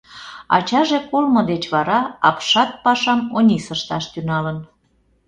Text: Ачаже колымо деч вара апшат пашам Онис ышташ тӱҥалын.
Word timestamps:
Ачаже 0.55 0.97
колымо 1.09 1.41
деч 1.51 1.63
вара 1.73 1.99
апшат 2.29 2.71
пашам 2.83 3.21
Онис 3.37 3.65
ышташ 3.75 4.05
тӱҥалын. 4.13 4.57